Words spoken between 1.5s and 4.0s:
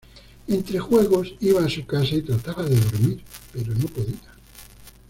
a su casa y trataba de dormir, pero no